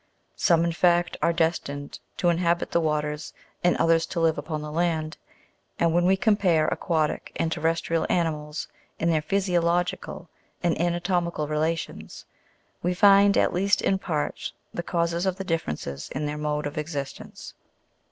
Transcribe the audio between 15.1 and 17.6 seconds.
of the differences in their mode of existence.